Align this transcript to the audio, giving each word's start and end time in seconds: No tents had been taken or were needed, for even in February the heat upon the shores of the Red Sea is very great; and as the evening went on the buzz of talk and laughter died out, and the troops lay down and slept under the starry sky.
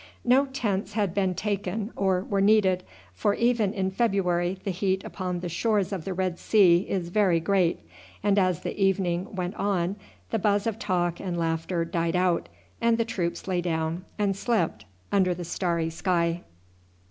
No 0.25 0.47
tents 0.47 0.93
had 0.93 1.13
been 1.13 1.35
taken 1.35 1.91
or 1.95 2.23
were 2.23 2.41
needed, 2.41 2.81
for 3.13 3.35
even 3.35 3.71
in 3.71 3.91
February 3.91 4.57
the 4.63 4.71
heat 4.71 5.03
upon 5.03 5.41
the 5.41 5.47
shores 5.47 5.93
of 5.93 6.05
the 6.05 6.13
Red 6.15 6.39
Sea 6.39 6.77
is 6.89 7.09
very 7.09 7.39
great; 7.39 7.81
and 8.23 8.39
as 8.39 8.61
the 8.61 8.75
evening 8.81 9.35
went 9.35 9.53
on 9.57 9.95
the 10.31 10.39
buzz 10.39 10.65
of 10.65 10.79
talk 10.79 11.19
and 11.19 11.37
laughter 11.37 11.85
died 11.85 12.15
out, 12.15 12.49
and 12.81 12.97
the 12.97 13.05
troops 13.05 13.47
lay 13.47 13.61
down 13.61 14.03
and 14.17 14.35
slept 14.35 14.85
under 15.11 15.35
the 15.35 15.45
starry 15.45 15.91
sky. 15.91 16.41